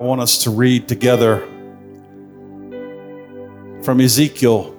[0.00, 1.40] I want us to read together
[3.82, 4.78] from Ezekiel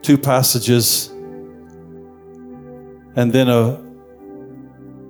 [0.00, 1.08] two passages
[3.14, 3.84] and then a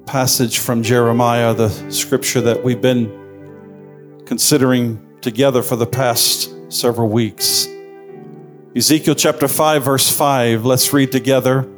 [0.07, 3.07] passage from Jeremiah, the scripture that we've been
[4.27, 7.69] considering together for the past several weeks.
[8.75, 11.71] Ezekiel chapter 5, verse 5, let's read together.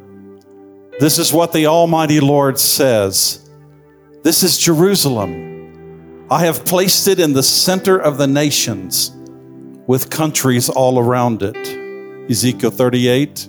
[0.99, 3.47] This is what the Almighty Lord says
[4.23, 5.56] This is Jerusalem
[6.29, 9.11] I have placed it in the center of the nations
[9.87, 11.55] with countries all around it.
[12.29, 13.47] Ezekiel 38.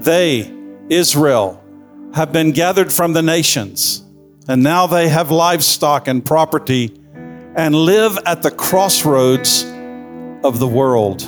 [0.00, 0.52] They,
[0.90, 1.64] Israel,
[2.12, 4.04] have been gathered from the nations,
[4.48, 6.92] and now they have livestock and property
[7.56, 9.64] and live at the crossroads
[10.44, 11.20] of the world.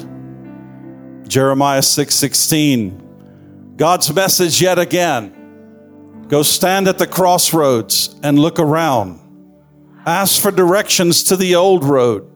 [1.26, 2.10] Jeremiah 6:16.
[2.10, 3.02] 6,
[3.76, 5.32] God's message yet again.
[6.28, 9.19] Go stand at the crossroads and look around.
[10.10, 12.28] Ask for directions to the old road,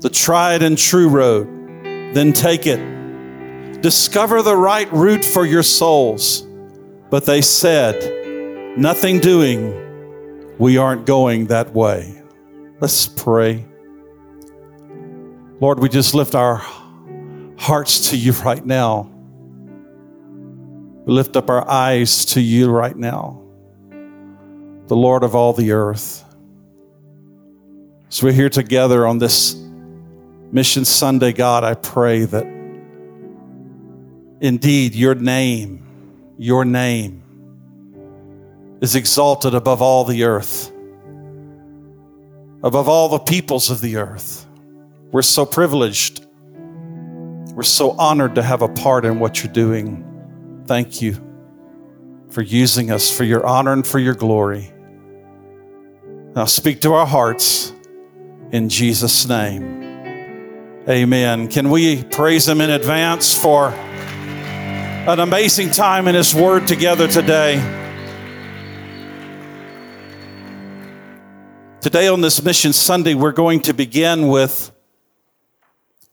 [0.00, 1.46] the tried and true road.
[2.12, 3.80] Then take it.
[3.80, 6.44] Discover the right route for your souls.
[7.08, 10.58] But they said, Nothing doing.
[10.58, 12.20] We aren't going that way.
[12.80, 13.64] Let's pray.
[15.60, 16.56] Lord, we just lift our
[17.56, 19.08] hearts to you right now.
[21.04, 23.44] We lift up our eyes to you right now,
[24.88, 26.25] the Lord of all the earth.
[28.08, 29.56] So we're here together on this
[30.52, 32.46] Mission Sunday, God, I pray that
[34.40, 35.84] indeed your name,
[36.38, 37.24] your name
[38.80, 40.70] is exalted above all the earth,
[42.62, 44.46] above all the peoples of the earth.
[45.10, 46.24] We're so privileged.
[47.56, 50.04] We're so honored to have a part in what you're doing.
[50.66, 51.20] Thank you
[52.30, 54.72] for using us for your honor and for your glory.
[56.36, 57.72] Now speak to our hearts
[58.52, 59.82] in Jesus' name.
[60.88, 61.48] Amen.
[61.48, 67.56] Can we praise Him in advance for an amazing time in His Word together today?
[71.80, 74.72] Today, on this Mission Sunday, we're going to begin with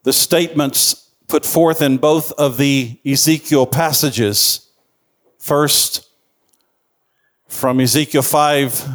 [0.04, 4.70] the statements put forth in both of the Ezekiel passages.
[5.40, 6.08] First,
[7.48, 8.88] from Ezekiel 5,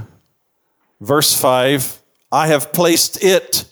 [1.00, 3.64] verse 5 I have placed it,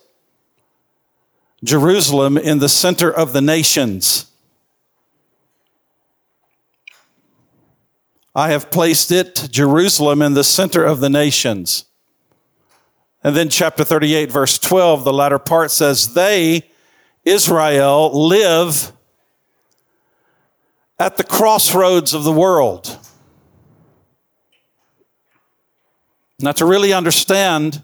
[1.63, 4.31] Jerusalem, in the center of the nations.
[8.35, 11.87] I have placed it, Jerusalem, in the center of the nations.
[13.25, 16.63] And then, chapter 38, verse 12, the latter part says, They,
[17.25, 18.93] Israel, live
[20.99, 22.99] at the crossroads of the world.
[26.39, 27.83] Now, to really understand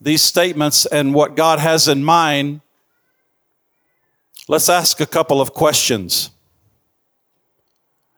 [0.00, 2.60] these statements and what God has in mind,
[4.46, 6.30] let's ask a couple of questions.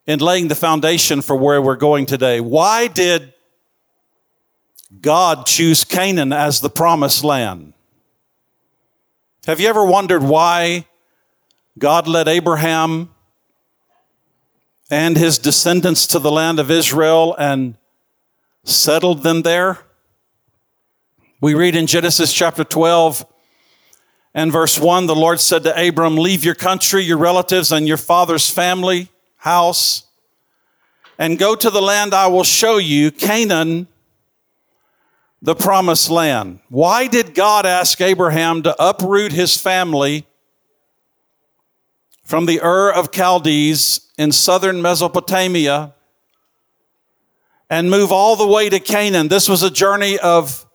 [0.06, 3.32] In laying the foundation for where we're going today, why did
[5.00, 7.74] God choose Canaan as the promised land?
[9.46, 10.86] Have you ever wondered why
[11.78, 13.10] God led Abraham
[14.90, 17.76] and his descendants to the land of Israel and
[18.64, 19.78] settled them there?
[21.42, 23.24] We read in Genesis chapter 12
[24.34, 27.96] and verse 1 the Lord said to Abram, Leave your country, your relatives, and your
[27.96, 30.04] father's family, house,
[31.18, 33.88] and go to the land I will show you, Canaan,
[35.40, 36.60] the promised land.
[36.68, 40.26] Why did God ask Abraham to uproot his family
[42.22, 45.94] from the Ur of Chaldees in southern Mesopotamia
[47.70, 49.28] and move all the way to Canaan?
[49.28, 50.66] This was a journey of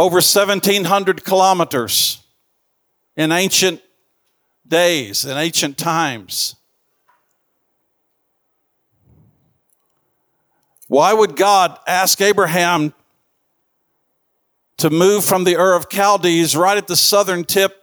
[0.00, 2.24] over 1,700 kilometers
[3.18, 3.82] in ancient
[4.66, 6.56] days, in ancient times.
[10.88, 12.94] Why would God ask Abraham
[14.78, 17.82] to move from the Ur of Chaldees right at the southern tip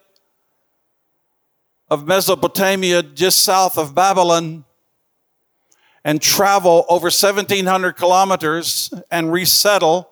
[1.88, 4.66] of Mesopotamia, just south of Babylon,
[6.04, 10.10] and travel over 1,700 kilometers and resettle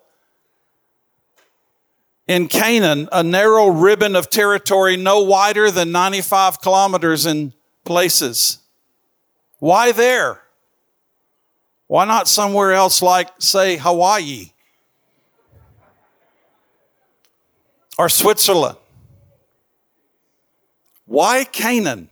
[2.26, 7.52] in Canaan, a narrow ribbon of territory no wider than 95 kilometers in
[7.84, 8.58] places.
[9.58, 10.42] Why there?
[11.86, 14.50] Why not somewhere else like, say, Hawaii
[17.96, 18.76] or Switzerland?
[21.06, 22.08] Why Canaan?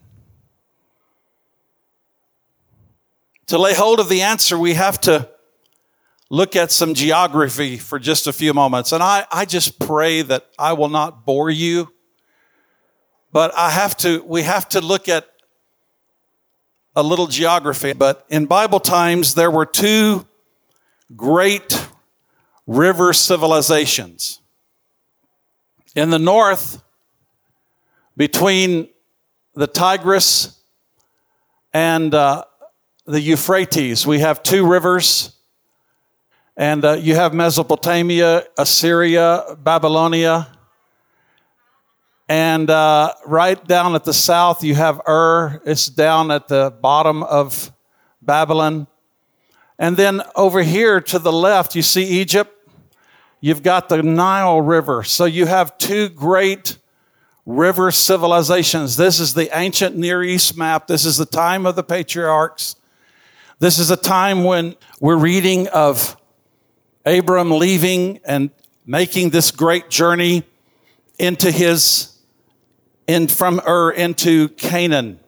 [3.49, 5.29] To lay hold of the answer, we have to
[6.35, 8.91] look at some geography for just a few moments.
[8.91, 11.93] And I, I just pray that I will not bore you.
[13.31, 15.29] But I have to, we have to look at
[16.97, 17.93] a little geography.
[17.93, 20.27] But in Bible times, there were two
[21.15, 21.89] great
[22.67, 24.41] river civilizations.
[25.95, 26.83] In the north,
[28.17, 28.89] between
[29.55, 30.61] the Tigris
[31.73, 32.45] and uh,
[33.07, 35.34] the Euphrates, we have two rivers.
[36.57, 40.49] And uh, you have Mesopotamia, Assyria, Babylonia.
[42.29, 45.61] And uh, right down at the south, you have Ur.
[45.67, 47.73] It's down at the bottom of
[48.23, 48.87] Babylon.
[49.81, 52.53] And then over here to the left, you see Egypt.
[53.41, 55.03] You've got the Nile River.
[55.03, 56.79] So you have two great
[57.45, 58.97] river civilizations.
[58.97, 60.87] This is the ancient Near East map.
[60.87, 62.77] This is the time of the patriarchs.
[63.59, 66.17] This is a time when we're reading of
[67.07, 68.51] Abram leaving and
[68.87, 70.45] making this great journey
[71.19, 72.19] into his
[73.07, 75.21] in from Ur into Canaan.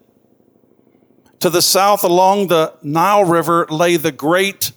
[1.41, 4.73] To the south along the Nile River lay the great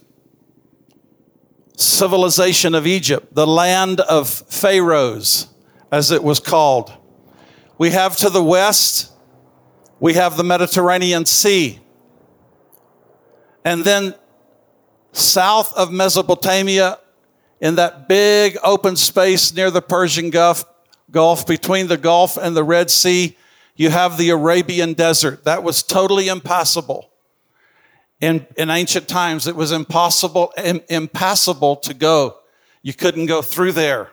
[1.76, 5.48] civilization of Egypt, the land of pharaohs,
[5.90, 6.92] as it was called.
[7.78, 9.10] We have to the west,
[9.98, 11.80] we have the Mediterranean Sea.
[13.64, 14.14] And then
[15.12, 16.98] south of Mesopotamia,
[17.60, 20.64] in that big open space near the Persian Gulf,
[21.10, 23.36] Gulf, between the Gulf and the Red Sea,
[23.76, 25.44] you have the Arabian desert.
[25.44, 27.10] That was totally impassable.
[28.20, 32.36] In, in ancient times, it was impossible, Im, impassable to go.
[32.82, 34.10] You couldn't go through there.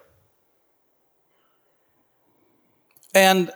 [3.14, 3.52] And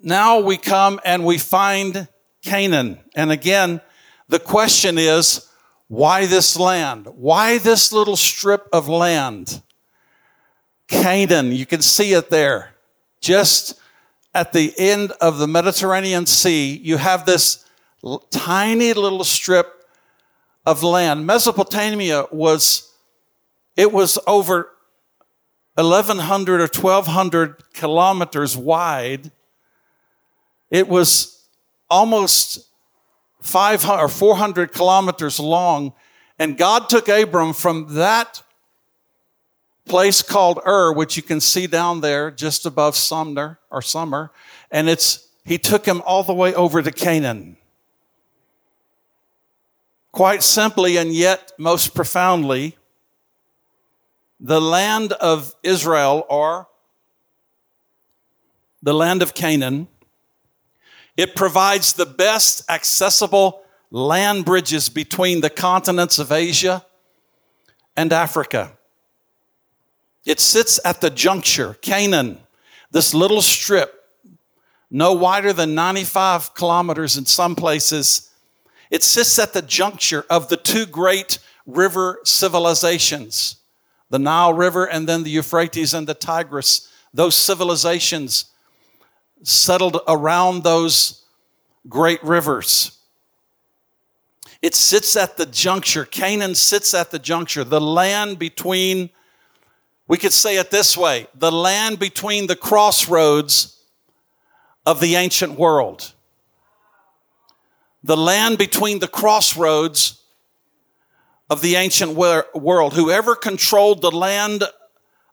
[0.00, 2.08] now we come and we find
[2.42, 2.98] Canaan.
[3.14, 3.80] And again,
[4.28, 5.48] the question is,
[5.88, 7.06] why this land?
[7.14, 9.62] Why this little strip of land?
[10.88, 12.74] Canaan, you can see it there.
[13.20, 13.80] Just
[14.34, 17.64] at the end of the Mediterranean Sea, you have this
[18.30, 19.86] tiny little strip
[20.66, 21.26] of land.
[21.26, 22.92] Mesopotamia was,
[23.76, 24.70] it was over
[25.76, 29.30] 1,100 or 1,200 kilometers wide.
[30.70, 31.46] It was
[31.90, 32.68] almost
[33.44, 35.92] 500 or 400 kilometers long.
[36.38, 38.42] And God took Abram from that
[39.84, 44.32] place called Ur, which you can see down there just above Sumner or Summer,
[44.70, 47.58] and it's he took him all the way over to Canaan.
[50.10, 52.78] Quite simply and yet most profoundly,
[54.40, 56.66] the land of Israel or
[58.82, 59.88] the land of Canaan
[61.16, 66.84] it provides the best accessible land bridges between the continents of Asia
[67.96, 68.72] and Africa.
[70.26, 72.38] It sits at the juncture, Canaan,
[72.90, 74.04] this little strip,
[74.90, 78.30] no wider than 95 kilometers in some places.
[78.90, 83.56] It sits at the juncture of the two great river civilizations,
[84.10, 86.88] the Nile River and then the Euphrates and the Tigris.
[87.12, 88.46] Those civilizations
[89.44, 91.22] settled around those
[91.88, 92.98] great rivers.
[94.62, 96.04] It sits at the juncture.
[96.04, 99.10] Canaan sits at the juncture, the land between,
[100.08, 103.78] we could say it this way the land between the crossroads
[104.86, 106.12] of the ancient world.
[108.02, 110.22] The land between the crossroads
[111.50, 112.94] of the ancient world.
[112.94, 114.64] Whoever controlled the land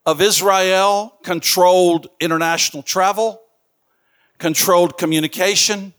[0.05, 3.40] of Israel controlled international travel,
[4.41, 5.93] controlled communication,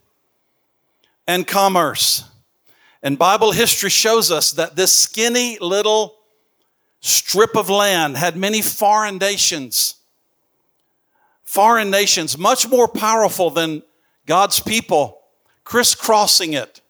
[1.29, 2.25] and commerce.
[3.01, 6.17] And Bible history shows us that this skinny little
[7.01, 9.95] strip of land had many foreign nations.
[11.45, 13.85] Foreign nations, much more powerful than
[14.27, 15.21] God's people,
[15.63, 16.81] crisscrossing it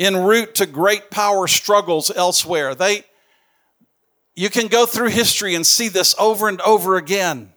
[0.00, 2.74] en route to great power struggles elsewhere.
[2.74, 3.04] They,
[4.34, 7.53] you can go through history and see this over and over again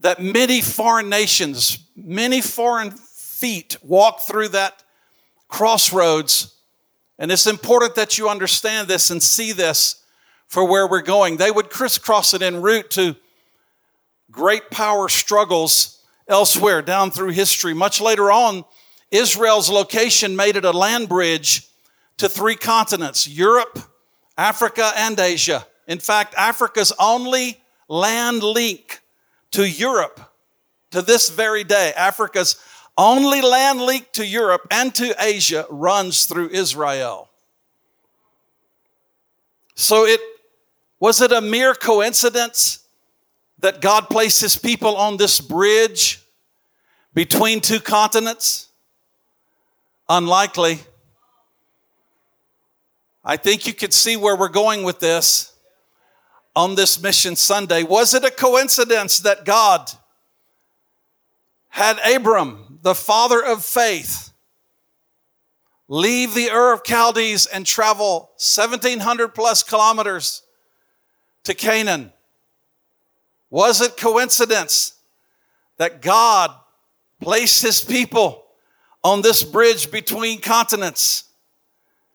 [0.00, 4.82] that many foreign nations, many foreign feet walk through that
[5.48, 6.54] crossroads.
[7.18, 10.02] And it's important that you understand this and see this
[10.46, 11.36] for where we're going.
[11.36, 13.16] They would crisscross it en route to
[14.30, 17.74] great power struggles elsewhere down through history.
[17.74, 18.64] Much later on,
[19.10, 21.66] Israel's location made it a land bridge
[22.18, 23.78] to three continents Europe,
[24.36, 25.66] Africa, and Asia.
[25.86, 29.00] In fact, Africa's only land link
[29.52, 30.20] to Europe
[30.90, 32.56] to this very day, Africa's
[32.96, 37.28] only land link to Europe and to Asia runs through Israel.
[39.74, 40.20] So it
[40.98, 42.80] was it a mere coincidence
[43.60, 46.20] that God placed his people on this bridge
[47.14, 48.68] between two continents?
[50.08, 50.80] Unlikely.
[53.24, 55.52] I think you could see where we're going with this
[56.58, 57.84] on this Mission Sunday.
[57.84, 59.92] Was it a coincidence that God
[61.68, 64.32] had Abram, the father of faith,
[65.86, 70.42] leave the Ur of Chaldees and travel 1700 plus kilometers
[71.44, 72.12] to Canaan?
[73.50, 74.94] Was it coincidence
[75.76, 76.50] that God
[77.20, 78.46] placed his people
[79.04, 81.22] on this bridge between continents?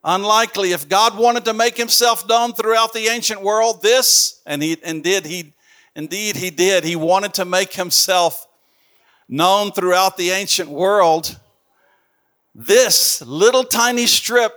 [0.04, 0.72] Unlikely.
[0.72, 5.02] If God wanted to make himself known throughout the ancient world, this, and he and
[5.02, 5.54] did he
[5.96, 8.46] indeed he did, he wanted to make himself
[9.28, 11.38] known throughout the ancient world.
[12.54, 14.52] This little tiny strip,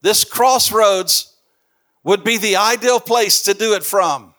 [0.00, 1.36] this crossroads,
[2.02, 4.34] would be the ideal place to do it from.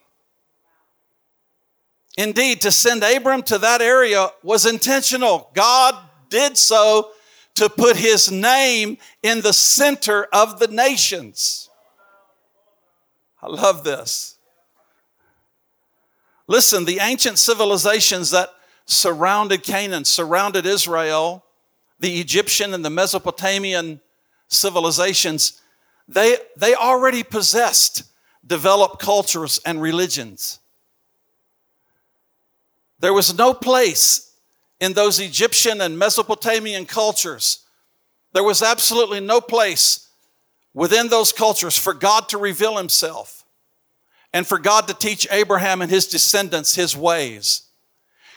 [2.17, 5.51] Indeed, to send Abram to that area was intentional.
[5.53, 5.95] God
[6.29, 7.11] did so
[7.55, 11.69] to put his name in the center of the nations.
[13.41, 14.37] I love this.
[16.47, 18.49] Listen, the ancient civilizations that
[18.85, 21.43] surrounded Canaan, surrounded Israel,
[21.99, 23.99] the Egyptian and the Mesopotamian
[24.47, 25.61] civilizations,
[26.07, 28.03] they, they already possessed
[28.45, 30.59] developed cultures and religions.
[32.99, 34.24] There was no place
[34.85, 37.65] in those Egyptian and Mesopotamian cultures,
[38.33, 40.07] there was absolutely no place
[40.75, 43.45] within those cultures for God to reveal himself
[44.31, 47.63] and for God to teach Abraham and his descendants his ways.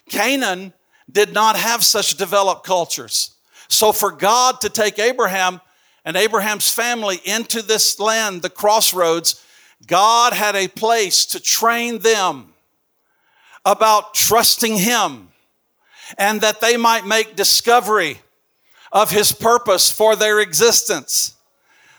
[0.08, 0.72] Canaan
[1.10, 3.34] did not have such developed cultures.
[3.68, 5.60] So for God to take Abraham
[6.04, 9.44] and Abraham's family into this land, the crossroads,
[9.86, 12.54] God had a place to train them
[13.66, 15.27] about trusting Him
[16.16, 18.20] and that they might make discovery
[18.92, 21.34] of His purpose for their existence,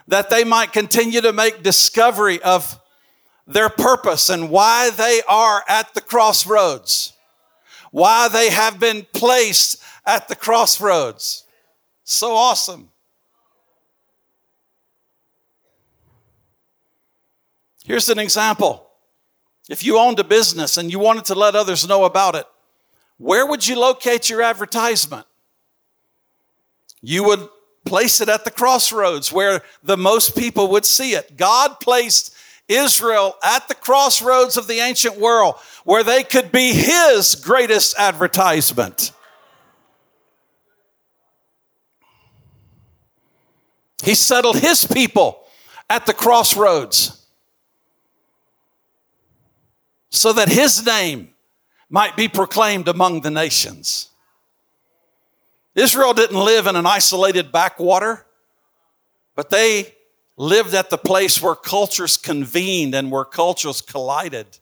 [0.08, 2.80] that they might continue to make discovery of
[3.46, 7.14] their purpose and why they are at the crossroads,
[7.92, 11.44] why they have been placed at the crossroads.
[12.04, 12.90] So awesome.
[17.84, 18.88] Here's an example.
[19.68, 22.46] If you owned a business and you wanted to let others know about it,
[23.20, 25.28] where would you locate your advertisement?
[27.02, 27.48] You would
[27.86, 31.38] place it at the crossroads where the most people would see it.
[31.38, 32.34] God placed
[32.68, 39.12] Israel at the crossroads of the ancient world where they could be His greatest advertisement.
[44.04, 45.44] He settled His people
[45.90, 47.20] at the crossroads
[50.10, 51.30] so that his name
[51.90, 54.10] might be proclaimed among the nations.
[55.76, 58.26] Israel didn't live in an isolated backwater,
[59.36, 59.96] but they
[60.38, 64.60] lived at the place where cultures convened and where cultures collided.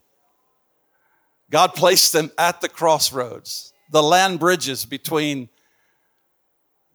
[1.50, 5.48] God placed them at the crossroads, the land bridges between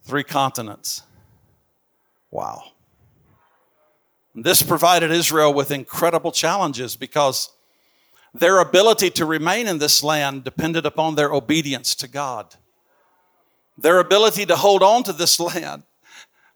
[0.04, 1.02] three continents.
[2.30, 2.64] Wow.
[4.36, 7.52] This provided Israel with incredible challenges because
[8.34, 12.56] their ability to remain in this land depended upon their obedience to God.
[13.78, 15.84] Their ability to hold on to this land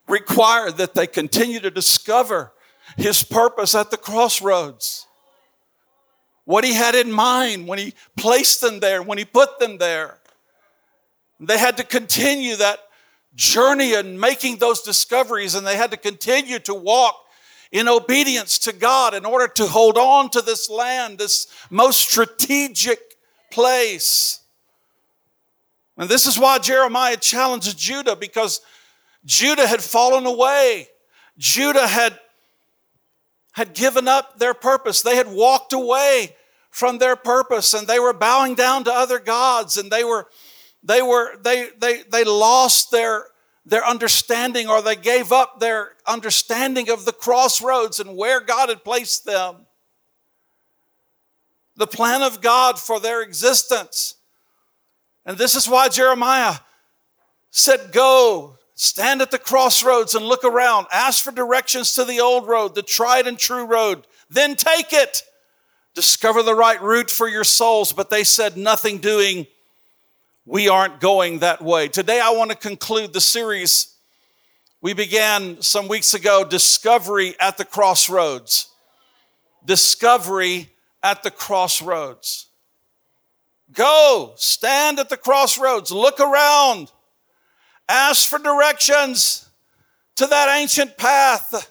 [0.08, 2.54] required that they continue to discover
[2.96, 5.06] His purpose at the crossroads.
[6.46, 10.18] What He had in mind when He placed them there, when He put them there.
[11.40, 12.80] They had to continue that
[13.36, 17.16] journey and making those discoveries, and they had to continue to walk
[17.72, 23.00] in obedience to God in order to hold on to this land, this most strategic
[23.52, 24.42] place.
[25.98, 28.62] And this is why Jeremiah challenged Judah because
[29.26, 30.88] Judah had fallen away.
[31.38, 32.20] Judah had,
[33.52, 35.02] had given up their purpose.
[35.02, 36.36] They had walked away
[36.70, 40.28] from their purpose and they were bowing down to other gods and they were
[40.84, 43.26] they were they they they lost their
[43.68, 48.86] their understanding or they gave up their understanding of the crossroads and where God had
[48.86, 49.66] placed them.
[51.76, 54.16] The plan of God for their existence.
[55.26, 56.56] And this is why Jeremiah
[57.52, 60.88] said, Go, stand at the crossroads and look around.
[60.94, 64.08] Ask for directions to the old road, the tried and true road.
[64.30, 65.24] Then take it.
[65.94, 67.92] Discover the right route for your souls.
[67.92, 69.46] But they said, Nothing doing
[70.48, 71.90] we aren't going that way.
[71.90, 73.94] Today, I want to conclude the series
[74.82, 78.70] we began some weeks ago Discovery at the Crossroads.
[79.66, 80.70] discovery
[81.04, 82.48] at the crossroads.
[83.74, 86.90] Go, stand at the crossroads, look around,
[87.90, 89.50] ask for directions
[90.16, 91.70] to that ancient path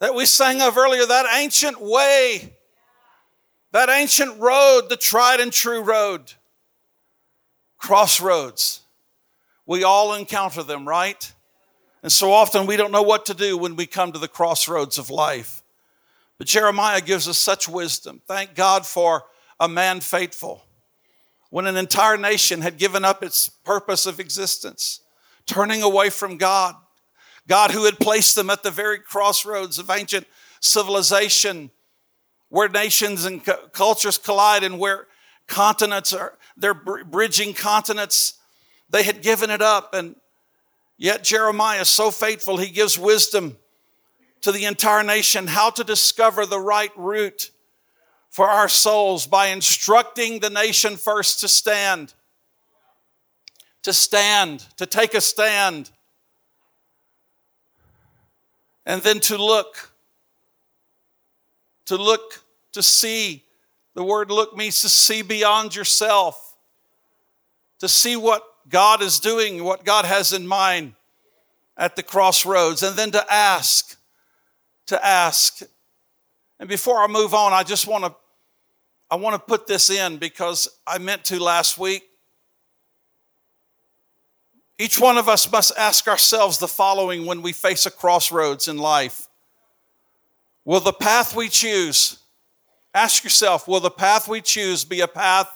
[0.00, 2.56] that we sang of earlier, that ancient way,
[3.72, 6.32] that ancient road, the tried and true road.
[7.82, 8.82] Crossroads.
[9.66, 11.32] We all encounter them, right?
[12.04, 14.98] And so often we don't know what to do when we come to the crossroads
[14.98, 15.64] of life.
[16.38, 18.22] But Jeremiah gives us such wisdom.
[18.28, 19.24] Thank God for
[19.58, 20.62] a man faithful.
[21.50, 25.00] When an entire nation had given up its purpose of existence,
[25.44, 26.76] turning away from God,
[27.48, 30.28] God who had placed them at the very crossroads of ancient
[30.60, 31.72] civilization,
[32.48, 35.08] where nations and cultures collide and where
[35.48, 38.34] continents are, they're bridging continents.
[38.90, 40.16] They had given it up and
[41.02, 43.56] Yet Jeremiah is so faithful, he gives wisdom
[44.42, 47.50] to the entire nation how to discover the right route
[48.30, 52.14] for our souls by instructing the nation first to stand,
[53.82, 55.90] to stand, to take a stand,
[58.86, 59.90] and then to look,
[61.86, 63.42] to look, to see.
[63.94, 66.56] The word look means to see beyond yourself,
[67.78, 70.94] to see what God is doing, what God has in mind
[71.76, 73.96] at the crossroads, and then to ask,
[74.86, 75.62] to ask.
[76.58, 78.14] And before I move on, I just want to
[79.10, 82.02] I want to put this in because I meant to last week.
[84.78, 88.78] Each one of us must ask ourselves the following when we face a crossroads in
[88.78, 89.28] life.
[90.64, 92.21] Will the path we choose,
[92.94, 95.48] ask yourself, will the path we choose be a path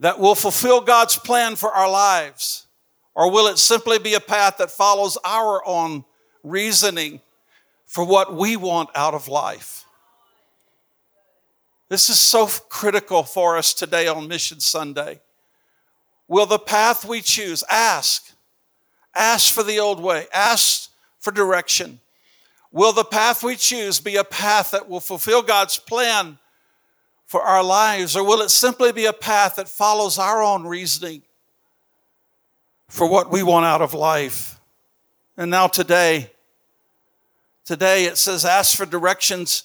[0.00, 2.66] that will fulfill God's plan for our lives?
[3.14, 6.04] Or will it simply be a path that follows our own
[6.44, 7.20] reasoning
[7.86, 9.84] for what we want out of life?
[11.88, 15.20] This is so critical for us today on Mission Sunday.
[16.28, 18.30] Will the path we choose, ask,
[19.14, 22.00] ask for the old way, ask for direction.
[22.70, 26.38] Will the path we choose be a path that will fulfill God's plan
[27.26, 31.22] for our lives, or will it simply be a path that follows our own reasoning
[32.88, 34.60] for what we want out of life?
[35.36, 36.30] And now, today,
[37.64, 39.64] today it says, ask for directions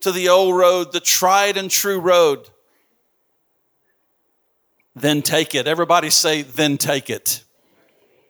[0.00, 2.50] to the old road, the tried and true road.
[4.94, 5.68] Then take it.
[5.68, 7.44] Everybody say, then take it.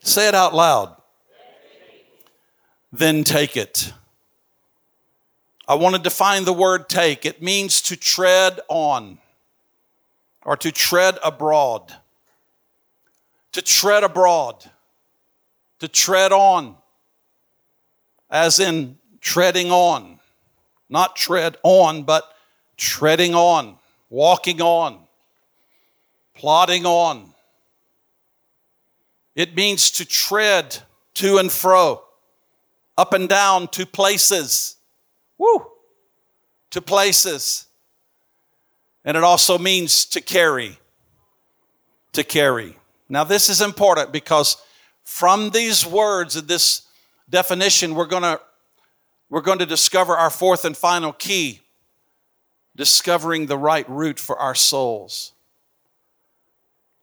[0.00, 0.97] Say it out loud.
[2.92, 3.92] Then take it.
[5.66, 7.26] I want to define the word take.
[7.26, 9.18] It means to tread on
[10.44, 11.94] or to tread abroad.
[13.52, 14.64] To tread abroad.
[15.80, 16.76] To tread on.
[18.30, 20.18] As in treading on.
[20.88, 22.32] Not tread on, but
[22.78, 23.76] treading on,
[24.08, 25.00] walking on,
[26.34, 27.34] plodding on.
[29.34, 30.78] It means to tread
[31.14, 32.02] to and fro,
[32.98, 34.74] up and down to places
[35.38, 35.70] Woo!
[36.72, 37.66] To places.
[39.04, 40.78] And it also means to carry.
[42.12, 42.76] To carry.
[43.08, 44.56] Now, this is important because
[45.04, 46.82] from these words and this
[47.30, 48.40] definition, we're going to
[49.30, 51.60] we're going to discover our fourth and final key
[52.74, 55.32] discovering the right route for our souls.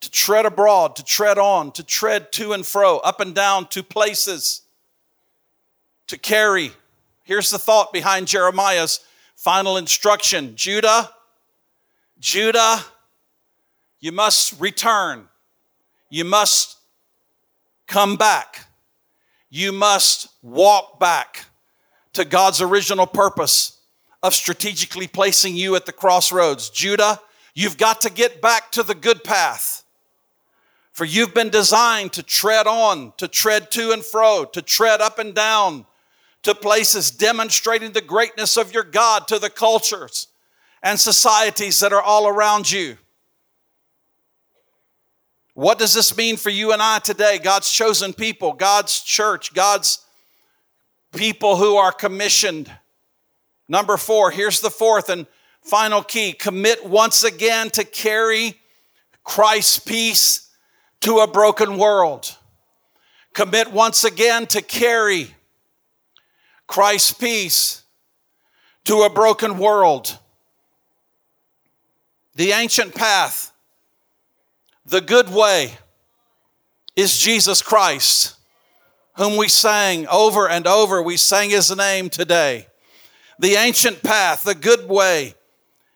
[0.01, 3.83] To tread abroad, to tread on, to tread to and fro, up and down to
[3.83, 4.61] places,
[6.07, 6.71] to carry,
[7.25, 8.99] Here's the thought behind Jeremiah's
[9.35, 11.09] final instruction Judah,
[12.19, 12.85] Judah,
[13.99, 15.27] you must return.
[16.11, 16.77] You must
[17.87, 18.67] come back.
[19.49, 21.45] You must walk back
[22.13, 23.79] to God's original purpose
[24.21, 26.69] of strategically placing you at the crossroads.
[26.69, 27.19] Judah,
[27.55, 29.83] you've got to get back to the good path.
[30.93, 35.17] For you've been designed to tread on, to tread to and fro, to tread up
[35.17, 35.85] and down,
[36.45, 40.27] to places demonstrating the greatness of your God to the cultures
[40.83, 42.97] and societies that are all around you.
[45.55, 47.39] What does this mean for you and I today?
[47.39, 50.05] God's chosen people, God's church, God's
[51.15, 52.71] people who are commissioned.
[53.67, 55.25] Number four, here's the fourth and
[55.63, 58.59] final key commit once again to carry
[59.23, 60.51] Christ's peace
[61.01, 62.37] to a broken world.
[63.33, 65.33] Commit once again to carry
[66.67, 67.83] Christ's peace
[68.85, 70.17] to a broken world.
[72.35, 73.51] The ancient path,
[74.85, 75.73] the good way,
[76.95, 78.35] is Jesus Christ,
[79.15, 81.01] whom we sang over and over.
[81.01, 82.67] We sang his name today.
[83.39, 85.35] The ancient path, the good way,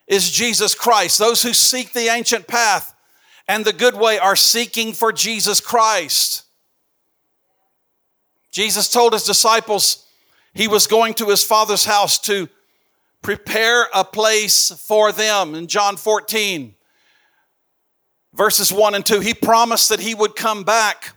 [0.07, 1.19] is Jesus Christ.
[1.19, 2.95] Those who seek the ancient path
[3.47, 6.43] and the good way are seeking for Jesus Christ.
[8.51, 10.05] Jesus told his disciples
[10.53, 12.49] he was going to his father's house to
[13.21, 16.75] prepare a place for them in John 14,
[18.33, 19.19] verses 1 and 2.
[19.19, 21.15] He promised that he would come back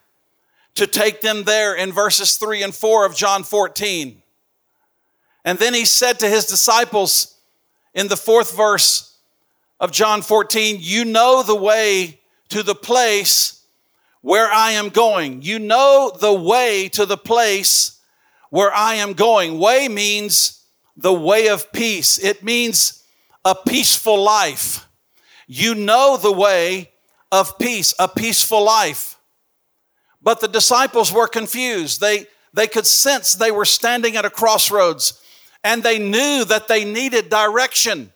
[0.74, 4.22] to take them there in verses 3 and 4 of John 14.
[5.44, 7.36] And then he said to his disciples
[7.94, 9.16] in the fourth verse
[9.80, 13.64] of John 14, You know the way to the place
[14.20, 15.42] where I am going.
[15.42, 17.98] You know the way to the place
[18.52, 19.58] where I am going.
[19.58, 20.62] Way means
[20.94, 23.02] the way of peace, it means
[23.46, 24.86] a peaceful life.
[25.46, 26.90] You know the way
[27.32, 29.16] of peace, a peaceful life.
[30.20, 32.02] But the disciples were confused.
[32.02, 35.18] They, they could sense they were standing at a crossroads
[35.64, 38.12] and they knew that they needed direction.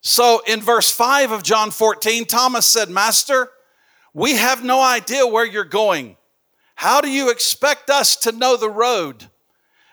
[0.00, 3.50] So in verse 5 of John 14, Thomas said, Master,
[4.14, 6.16] we have no idea where you're going.
[6.82, 9.26] How do you expect us to know the road?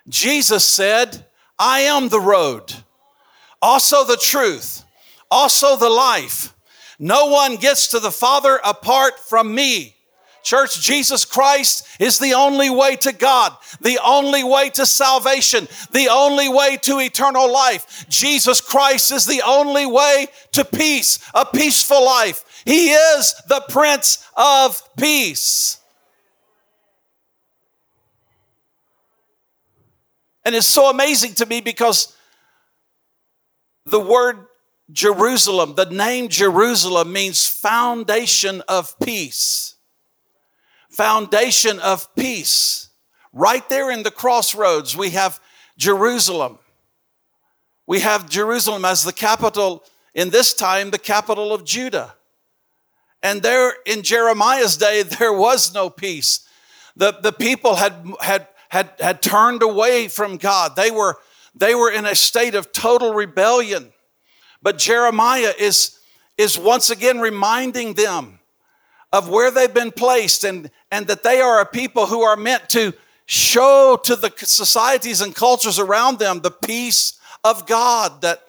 [0.08, 1.23] Jesus said,
[1.60, 2.73] I am the road,
[3.62, 4.84] also the truth,
[5.30, 6.52] also the life.
[6.97, 9.97] No one gets to the Father apart from me.
[10.41, 16.10] Church, Jesus Christ is the only way to God, the only way to salvation, the
[16.10, 18.08] only way to eternal life.
[18.10, 22.63] Jesus Christ is the only way to peace, a peaceful life.
[22.65, 25.79] He is the Prince of Peace.
[30.50, 32.18] And it's so amazing to me because
[33.86, 34.48] the word
[34.92, 39.76] Jerusalem, the name Jerusalem means foundation of peace.
[40.90, 42.90] Foundation of peace.
[43.32, 45.40] Right there in the crossroads, we have
[45.78, 46.58] Jerusalem.
[47.86, 49.84] We have Jerusalem as the capital,
[50.16, 52.16] in this time, the capital of Judah.
[53.22, 56.40] And there in Jeremiah's day, there was no peace.
[56.96, 60.76] The, the people had, had had, had turned away from God.
[60.76, 61.18] They were,
[61.54, 63.92] they were in a state of total rebellion.
[64.62, 66.00] But Jeremiah is,
[66.38, 68.40] is once again reminding them
[69.12, 72.70] of where they've been placed and, and that they are a people who are meant
[72.70, 72.94] to
[73.26, 78.44] show to the societies and cultures around them the peace of God that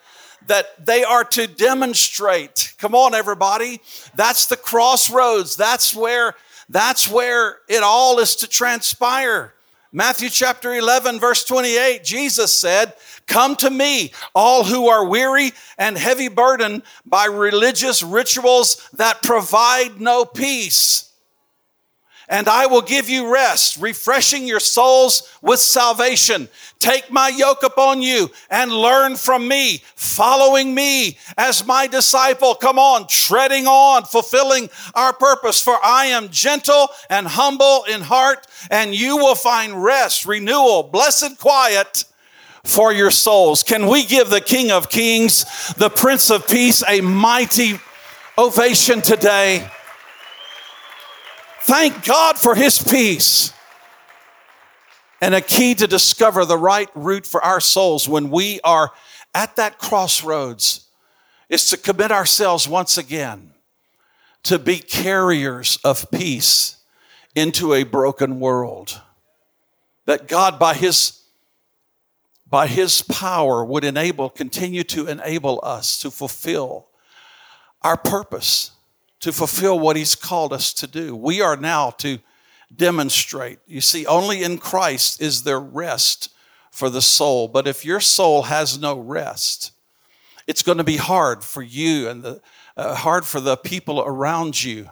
[0.46, 2.72] that they are to demonstrate.
[2.78, 3.80] Come on everybody.
[4.14, 5.54] That's the crossroads.
[5.54, 6.34] That's where
[6.68, 9.54] that's where it all is to transpire.
[9.92, 12.92] Matthew chapter 11, verse 28, Jesus said,
[13.26, 20.00] Come to me, all who are weary and heavy burdened by religious rituals that provide
[20.00, 21.09] no peace
[22.30, 26.48] and I will give you rest, refreshing your souls with salvation.
[26.78, 32.54] Take my yoke upon you and learn from me, following me as my disciple.
[32.54, 35.60] Come on, treading on, fulfilling our purpose.
[35.60, 41.36] For I am gentle and humble in heart, and you will find rest, renewal, blessed
[41.38, 42.04] quiet
[42.62, 43.64] for your souls.
[43.64, 47.80] Can we give the King of Kings, the Prince of Peace, a mighty
[48.38, 49.68] ovation today?
[51.62, 53.52] Thank God for His peace.
[55.20, 58.92] And a key to discover the right route for our souls when we are
[59.34, 60.88] at that crossroads
[61.48, 63.52] is to commit ourselves once again
[64.44, 66.76] to be carriers of peace
[67.34, 69.00] into a broken world.
[70.06, 71.20] That God, by His,
[72.48, 76.86] by His power, would enable, continue to enable us to fulfill
[77.82, 78.72] our purpose
[79.20, 81.14] to fulfill what He's called us to do.
[81.14, 82.18] We are now to
[82.74, 83.58] demonstrate.
[83.66, 86.32] You see, only in Christ is there rest
[86.70, 87.48] for the soul.
[87.48, 89.72] But if your soul has no rest,
[90.46, 92.40] it's going to be hard for you and the,
[92.76, 94.90] uh, hard for the people around you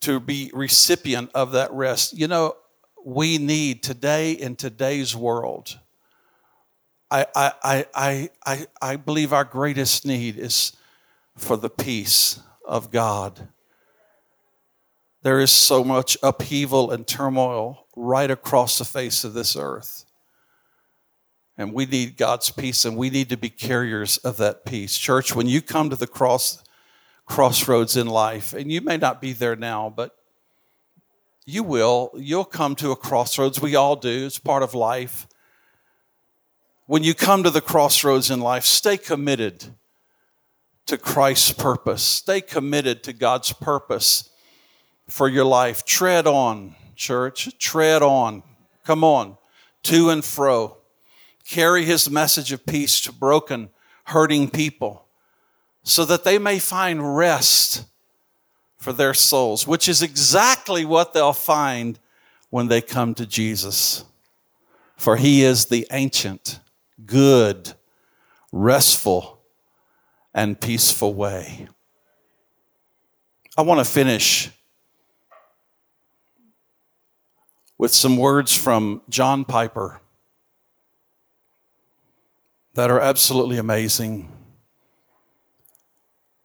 [0.00, 2.18] to be recipient of that rest.
[2.18, 2.56] You know,
[3.04, 5.78] we need today in today's world.
[7.10, 10.72] I, I, I, I, I believe our greatest need is
[11.36, 13.48] for the peace of God.
[15.22, 20.04] There is so much upheaval and turmoil right across the face of this earth.
[21.56, 24.98] And we need God's peace and we need to be carriers of that peace.
[24.98, 26.62] Church, when you come to the cross
[27.24, 30.16] crossroads in life, and you may not be there now, but
[31.46, 33.60] you will, you'll come to a crossroads.
[33.60, 34.26] We all do.
[34.26, 35.26] It's part of life.
[36.86, 39.74] When you come to the crossroads in life, stay committed
[40.86, 42.02] to Christ's purpose.
[42.02, 44.30] Stay committed to God's purpose
[45.08, 45.84] for your life.
[45.84, 47.56] Tread on, church.
[47.58, 48.42] Tread on.
[48.84, 49.36] Come on.
[49.84, 50.78] To and fro.
[51.44, 53.70] carry his message of peace to broken,
[54.04, 55.06] hurting people
[55.82, 57.84] so that they may find rest
[58.78, 61.98] for their souls, which is exactly what they'll find
[62.50, 64.04] when they come to Jesus.
[64.96, 66.60] For he is the ancient,
[67.06, 67.72] good,
[68.52, 69.31] restful,
[70.34, 71.68] and peaceful way.
[73.56, 74.50] I want to finish
[77.76, 80.00] with some words from John Piper
[82.74, 84.30] that are absolutely amazing.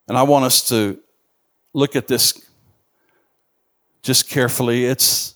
[0.07, 0.99] And I want us to
[1.73, 2.45] look at this
[4.01, 4.85] just carefully.
[4.85, 5.35] It's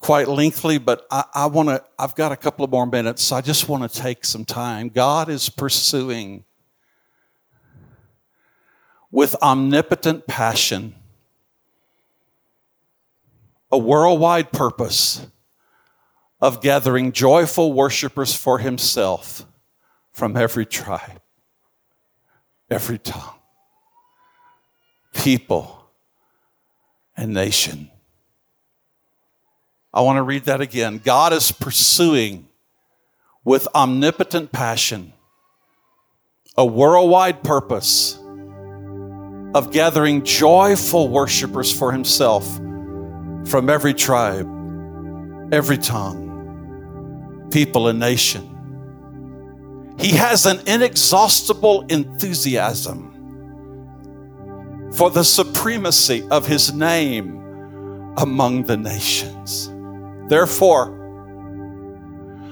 [0.00, 3.36] quite lengthy, but I, I want to, I've got a couple of more minutes, so
[3.36, 4.88] I just want to take some time.
[4.88, 6.44] God is pursuing
[9.10, 10.94] with omnipotent passion
[13.70, 15.26] a worldwide purpose
[16.40, 19.44] of gathering joyful worshipers for himself
[20.12, 21.20] from every tribe,
[22.70, 23.34] every tongue,
[25.12, 25.90] people,
[27.16, 27.90] and nation.
[29.92, 31.00] I want to read that again.
[31.04, 32.48] God is pursuing
[33.44, 35.12] with omnipotent passion
[36.56, 38.18] a worldwide purpose
[39.54, 42.56] of gathering joyful worshipers for himself
[43.46, 44.46] from every tribe,
[45.52, 48.54] every tongue, people, and nation.
[49.98, 53.14] He has an inexhaustible enthusiasm
[54.92, 57.36] for the supremacy of his name
[58.16, 59.70] among the nations.
[60.28, 60.94] Therefore,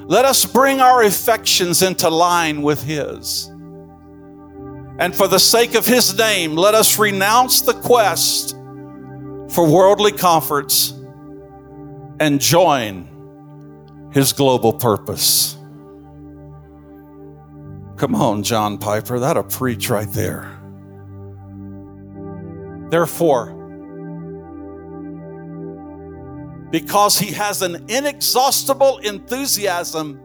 [0.07, 3.51] let us bring our affections into line with his.
[4.99, 8.57] And for the sake of his name, let us renounce the quest
[9.51, 10.93] for worldly comforts
[12.19, 13.09] and join
[14.13, 15.57] his global purpose.
[17.97, 20.51] Come on, John Piper, that'll preach right there.
[22.91, 23.53] Therefore,
[26.71, 30.21] because he has an inexhaustible enthusiasm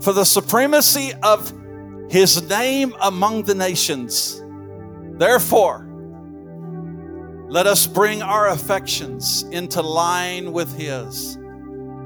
[0.00, 1.52] for the supremacy of
[2.10, 4.42] his name among the nations.
[5.18, 5.86] Therefore,
[7.48, 11.36] let us bring our affections into line with his.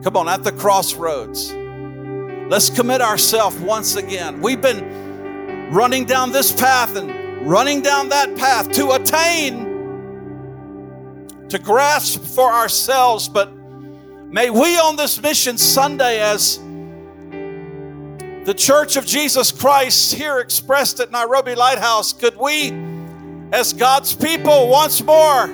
[0.03, 1.53] Come on, at the crossroads.
[1.53, 4.41] Let's commit ourselves once again.
[4.41, 9.65] We've been running down this path and running down that path to attain,
[11.49, 13.53] to grasp for ourselves, but
[14.27, 16.59] may we on this mission Sunday, as
[18.45, 22.73] the Church of Jesus Christ here expressed at Nairobi Lighthouse, could we,
[23.53, 25.47] as God's people, once more,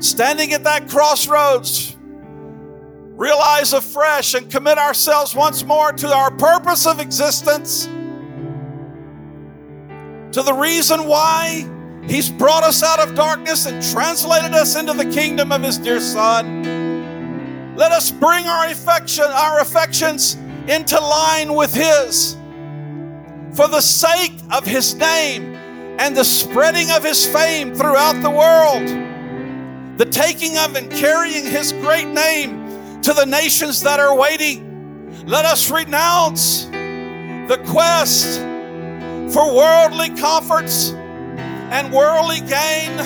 [0.00, 7.00] standing at that crossroads, realize afresh and commit ourselves once more to our purpose of
[7.00, 7.84] existence,
[10.32, 11.68] to the reason why
[12.08, 16.00] He's brought us out of darkness and translated us into the kingdom of His dear
[16.00, 17.76] Son.
[17.76, 20.36] Let us bring our affection, our affections
[20.68, 22.36] into line with His.
[23.54, 25.54] For the sake of His name
[25.98, 28.86] and the spreading of His fame throughout the world,
[29.98, 35.24] the taking of and carrying His great name to the nations that are waiting.
[35.26, 38.40] Let us renounce the quest
[39.34, 42.96] for worldly comforts and worldly gain,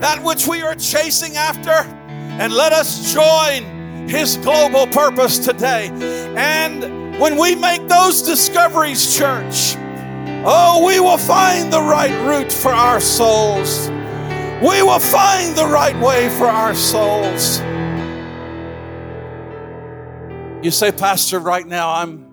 [0.00, 1.70] that which we are chasing after,
[2.08, 3.73] and let us join
[4.08, 5.88] his global purpose today.
[6.36, 9.76] And when we make those discoveries, church,
[10.46, 13.88] oh, we will find the right route for our souls.
[14.60, 17.60] We will find the right way for our souls.
[20.64, 22.24] You say, Pastor, right now I'm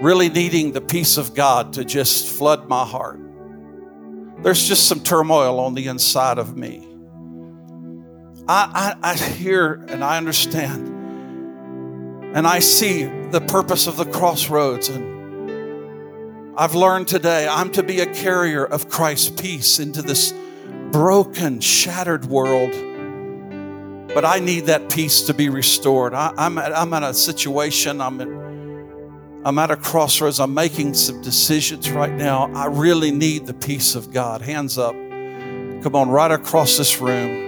[0.00, 3.20] really needing the peace of God to just flood my heart.
[4.42, 6.87] There's just some turmoil on the inside of me.
[8.48, 10.88] I, I, I hear and I understand.
[12.34, 14.88] And I see the purpose of the crossroads.
[14.88, 20.32] And I've learned today I'm to be a carrier of Christ's peace into this
[20.90, 22.70] broken, shattered world.
[24.14, 26.14] But I need that peace to be restored.
[26.14, 28.28] I, am at, I'm at a situation, I'm at,
[29.44, 30.40] I'm at a crossroads.
[30.40, 32.50] I'm making some decisions right now.
[32.54, 34.40] I really need the peace of God.
[34.40, 34.94] Hands up.
[35.82, 37.47] Come on, right across this room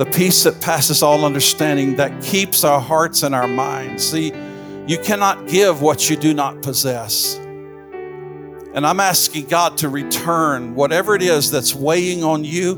[0.00, 4.02] the peace that passes all understanding that keeps our hearts and our minds.
[4.02, 4.32] See,
[4.86, 7.34] you cannot give what you do not possess.
[8.72, 12.76] And I'm asking God to return whatever it is that's weighing on you,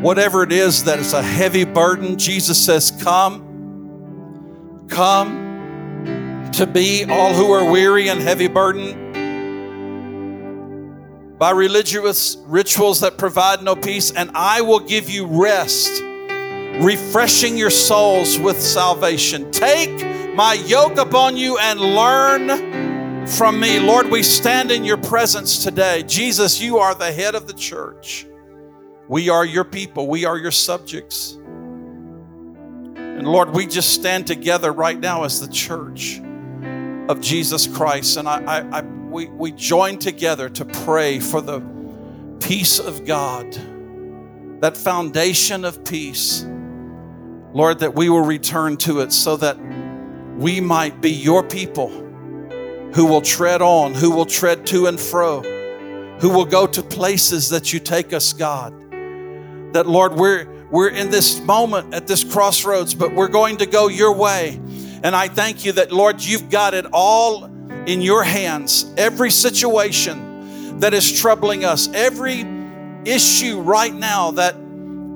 [0.00, 7.32] whatever it is that is a heavy burden, Jesus says, Come, come to be all
[7.32, 9.05] who are weary and heavy burdened
[11.38, 16.02] by religious rituals that provide no peace, and I will give you rest,
[16.80, 19.50] refreshing your souls with salvation.
[19.50, 23.80] Take my yoke upon you and learn from me.
[23.80, 26.02] Lord, we stand in your presence today.
[26.04, 28.26] Jesus, you are the head of the church.
[29.08, 31.38] We are your people, we are your subjects.
[32.96, 36.20] And Lord, we just stand together right now as the church
[37.08, 38.16] of Jesus Christ.
[38.16, 41.62] And I, I, I we, we join together to pray for the
[42.38, 43.50] peace of God,
[44.60, 46.44] that foundation of peace.
[47.54, 49.56] Lord, that we will return to it so that
[50.36, 51.88] we might be your people
[52.92, 55.40] who will tread on, who will tread to and fro,
[56.20, 58.74] who will go to places that you take us, God.
[59.72, 63.88] That, Lord, we're, we're in this moment at this crossroads, but we're going to go
[63.88, 64.60] your way.
[65.02, 67.55] And I thank you that, Lord, you've got it all
[67.86, 72.44] in your hands every situation that is troubling us, every
[73.04, 74.56] issue right now that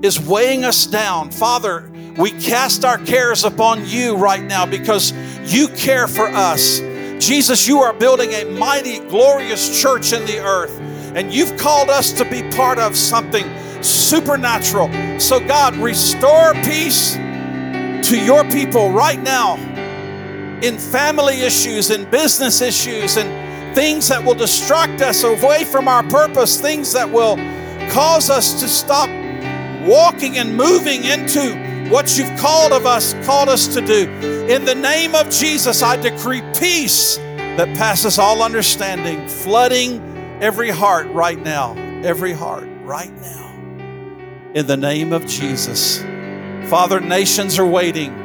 [0.02, 1.30] is weighing us down.
[1.30, 5.12] Father, we cast our cares upon you right now because
[5.52, 6.80] you care for us.
[7.18, 10.78] Jesus, you are building a mighty, glorious church in the earth,
[11.14, 13.44] and you've called us to be part of something
[13.82, 14.88] supernatural.
[15.20, 19.56] So, God, restore peace to your people right now
[20.62, 26.02] in family issues, in business issues, and things that will distract us away from our
[26.04, 27.36] purpose, things that will
[27.90, 29.08] cause us to stop
[29.86, 34.08] walking and moving into what you've called of us, called us to do.
[34.48, 40.00] In the name of Jesus, I decree peace that passes all understanding, flooding
[40.40, 43.48] every heart right now, every heart right now.
[44.54, 45.98] In the name of Jesus.
[46.68, 48.19] Father, nations are waiting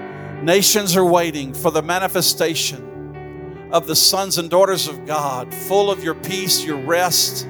[0.45, 6.03] Nations are waiting for the manifestation of the sons and daughters of God, full of
[6.03, 7.45] your peace, your rest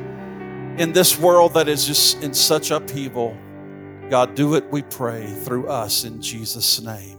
[0.77, 3.35] in this world that is just in such upheaval.
[4.09, 7.17] God, do it, we pray, through us in Jesus' name.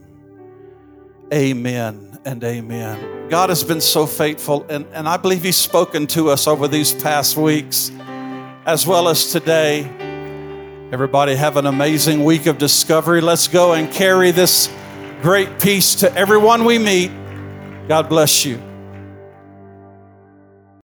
[1.31, 3.29] Amen and amen.
[3.29, 6.95] God has been so faithful, and, and I believe He's spoken to us over these
[6.95, 7.93] past weeks
[8.65, 9.81] as well as today.
[10.91, 13.21] Everybody have an amazing week of discovery.
[13.21, 14.71] Let's go and carry this
[15.23, 17.11] great peace to everyone we meet.
[17.89, 18.76] God bless you.